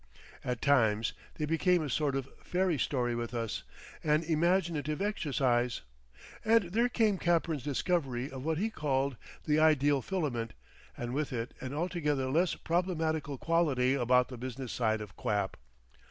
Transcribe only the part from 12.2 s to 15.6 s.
less problematical quality about the business side of quap.